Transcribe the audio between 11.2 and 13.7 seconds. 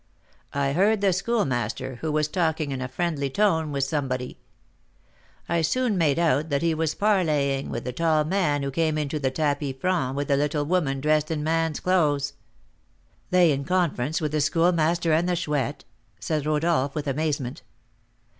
in man's clothes." "They in